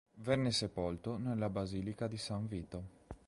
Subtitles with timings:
[0.23, 2.83] Venne sepolto nella basilica di San Vito.